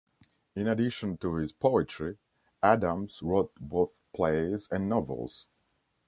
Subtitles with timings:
[0.55, 2.17] In addition to his poetry,
[2.63, 5.45] Adams wrote both plays and novels.